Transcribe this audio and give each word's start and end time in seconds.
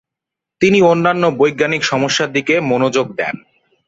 তিনি 0.61 0.79
অন্যান্য 0.81 1.23
বৈজ্ঞানিক 1.37 1.81
সমস্যার 1.83 2.29
দিকে 2.31 2.55
মনোযোগ 2.61 3.07
দেন। 3.15 3.35